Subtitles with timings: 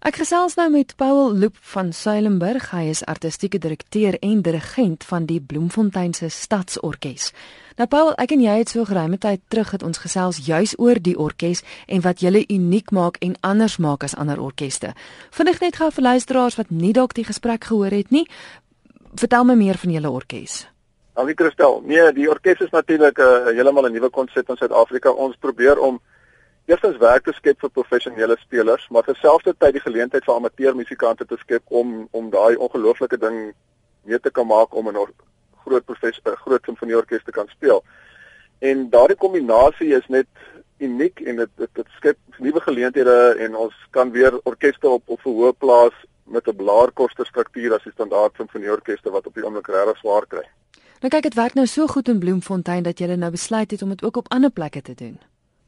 [0.00, 2.70] Ek gesels nou met Paul Loop van Suilenburg.
[2.72, 7.34] Hy is artistieke direkteur en dirigent van die Bloemfontein se Stadsorkes.
[7.76, 10.96] Nou Paul, ek en jy het so geruime tyd terug het ons gesels juis oor
[10.96, 14.94] die orkes en wat julle uniek maak en anders maak as ander orkeste.
[15.36, 18.24] Vinnig net gou vir luisteraars wat nie dalk die gesprek gehoor het nie,
[19.20, 20.62] vertel my meer van julle orkes.
[21.12, 21.82] Dankie Christel.
[21.84, 25.12] Nee, die orkes is natuurlik 'n uh, heeltemal 'n nuwe konsep in Suid-Afrika.
[25.12, 26.00] Ons probeer om
[26.66, 31.36] eerstens werk te skep vir professionele spelers, maar terselfdertyd die geleentheid vir amateur musikante te
[31.40, 33.40] skep om om daai ongelooflike ding
[34.04, 35.06] mee te kan maak om 'n
[35.64, 37.84] groot professionele groot simfonieorkes te kan speel.
[38.58, 40.28] En daardie kombinasie is net
[40.78, 45.52] uniek en dit dit skep nuwe geleenthede en ons kan weer orkeste op op hoë
[45.58, 50.26] plaas met 'n blaarkoste struktuur as die standaard simfonieorkeste wat op die oomblik regtig swaar
[50.26, 50.44] kry.
[51.00, 53.88] Nou kyk, dit werk nou so goed in Bloemfontein dat jy nou besluit het om
[53.88, 55.18] dit ook op ander plekke te doen.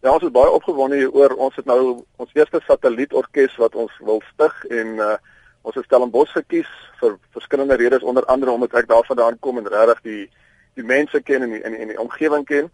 [0.00, 1.34] Ja, ons is baie opgewonde hieroor.
[1.36, 1.80] Ons het nou
[2.16, 5.16] ons eerste satellietorkes wat ons wil stig en uh
[5.60, 6.68] ons het Stellenbosch gekies
[7.02, 10.22] vir verskillende redes onder andere omdat ek daarvandaan kom en regtig die
[10.80, 12.70] die mense ken en die, en, en die omgewing ken.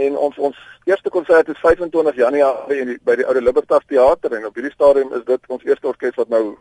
[0.00, 0.56] En ons ons
[0.88, 4.72] eerste konsert is 25 Januarie in die, by die Oude Libertas Theater en op hierdie
[4.72, 6.56] stadium is dit ons eerste orkes wat nou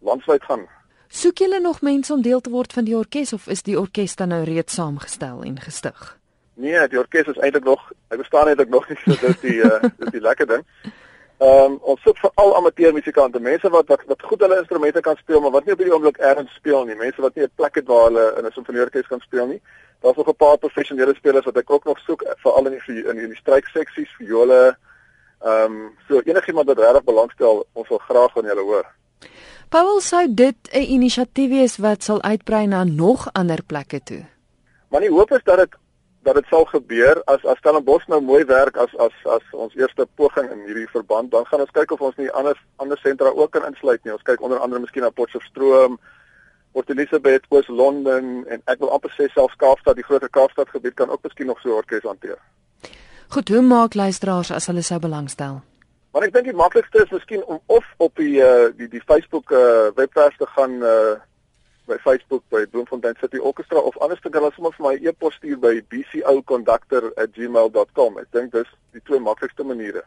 [0.00, 0.64] landwyd gaan.
[1.08, 4.16] Soek julle nog mense om deel te word van die orkes of is die orkes
[4.16, 6.17] dan nou reeds saamgestel en gestig?
[6.58, 9.76] Nee, die orkes is eintlik nog, ek verstaan eintlik nog nie so dis die uh
[10.00, 10.64] dis die lekker ding.
[11.38, 15.02] Ehm um, ons soek vir al amateur musikante, mense wat, wat wat goed hulle instrumente
[15.06, 17.54] kan speel, maar wat nie op die oomblik erns speel nie, mense wat nie 'n
[17.60, 19.60] plek het waar hulle in 'n simfonieorkes kan speel nie.
[20.02, 23.16] Daar's nog 'n paar professionele spelers wat ek ook nog soek, veral in die in
[23.16, 24.76] die, die strykseksies, viole.
[25.40, 28.86] Ehm um, so enigiemand wat regtig belangstel, ons wil graag van julle hoor.
[29.68, 34.24] Paul sou dit 'n inisiatief wees wat sal uitbrei na nog ander plekke toe.
[34.88, 35.76] Maar die hoop is dat dit
[36.28, 40.04] dat dit sal gebeur as as Stellenbosch nou mooi werk as as as ons eerste
[40.20, 43.54] poging in hierdie verband, dan gaan ons kyk of ons nie ander ander sentra ook
[43.56, 44.12] kan insluit nie.
[44.12, 45.96] Ons kyk onder andere miskien na Potchefstroom,
[46.76, 51.10] Port Elizabeth, Oos-London en ek wil amper sê selfs Kaapstad, die groter Kaapstad gebied kan
[51.14, 52.38] ook miskien nog so 'n orkes hanteer.
[53.28, 55.60] Goed, hoe maak luisteraars as hulle sou belangstel?
[56.12, 59.50] Maar ek dink die maklikste is miskien om of op die uh, die die Facebook
[59.50, 61.16] uh, webwerf te gaan uh,
[61.88, 65.58] by Facebook by Bloemfontein City Orchestra of anders dan hulle sommer vir my e-pos stuur
[65.64, 68.10] by bcoconductor@gmail.com.
[68.22, 70.02] Ek dink dis die twee maklikste maniere.